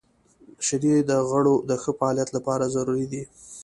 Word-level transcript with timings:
•شیدې 0.65 0.95
د 1.09 1.11
غړو 1.29 1.55
د 1.69 1.71
ښه 1.81 1.91
فعالیت 1.99 2.29
لپاره 2.37 2.71
ضروري 2.75 3.05
دي. 3.11 3.23